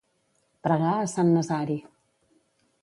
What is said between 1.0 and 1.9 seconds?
a Sant Nazari.